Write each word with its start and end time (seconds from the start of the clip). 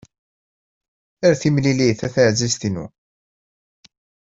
Ar 1.27 1.33
timlilit 1.41 2.01
a 2.07 2.09
taεzizt-inu! 2.13 2.85